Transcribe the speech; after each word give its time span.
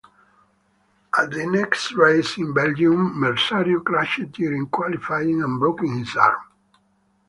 At 1.15 1.29
the 1.29 1.45
next 1.45 1.91
race 1.93 2.35
in 2.39 2.55
Belgium, 2.55 3.21
Merzario 3.21 3.83
crashed 3.85 4.31
during 4.31 4.65
qualifying 4.65 5.43
and 5.43 5.59
broke 5.59 5.81
his 5.81 6.15
arm. 6.15 6.39